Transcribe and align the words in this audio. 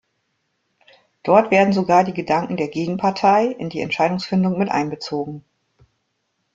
Dort 1.21 1.51
werden 1.51 1.73
sogar 1.73 2.03
die 2.03 2.11
Gedanken 2.15 2.57
der 2.57 2.69
Gegenpartei 2.69 3.45
in 3.45 3.69
die 3.69 3.81
Entscheidungsfindung 3.81 4.57
mit 4.57 4.67
einbezogen. 4.71 5.45